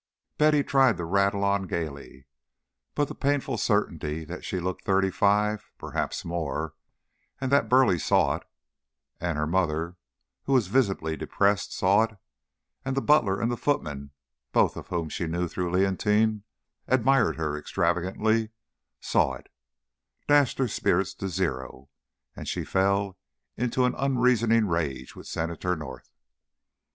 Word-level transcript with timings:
Betty 0.39 0.63
tried 0.63 0.97
to 0.97 1.05
rattle 1.05 1.43
on 1.43 1.67
gayly, 1.67 2.25
but 2.95 3.07
the 3.07 3.13
painful 3.13 3.55
certainty 3.59 4.25
that 4.25 4.43
she 4.43 4.59
looked 4.59 4.83
thirty 4.83 5.11
five 5.11 5.69
(perhaps 5.77 6.25
more), 6.25 6.73
and 7.39 7.51
that 7.51 7.69
Burleigh 7.69 7.99
saw 7.99 8.37
it, 8.37 8.43
and 9.19 9.37
her 9.37 9.45
mother 9.45 9.97
(who 10.45 10.53
was 10.53 10.69
visibly 10.69 11.15
depressed) 11.15 11.71
saw 11.75 12.01
it, 12.05 12.17
and 12.83 12.97
the 12.97 12.99
butler 13.03 13.39
and 13.39 13.51
the 13.51 13.55
footman 13.57 14.09
(both 14.51 14.75
of 14.75 14.87
whom, 14.87 15.07
she 15.07 15.27
knew 15.27 15.47
through 15.47 15.69
Leontine, 15.71 16.41
admired 16.87 17.35
her 17.35 17.55
extravagantly) 17.55 18.49
saw 18.99 19.33
it, 19.35 19.49
dashed 20.27 20.57
her 20.57 20.67
spirits 20.67 21.13
to 21.13 21.29
zero, 21.29 21.89
and 22.35 22.47
she 22.47 22.63
fell 22.63 23.19
into 23.55 23.85
an 23.85 23.93
unreasoning 23.99 24.67
rage 24.67 25.15
with 25.15 25.27
Senator 25.27 25.75
North. 25.75 26.09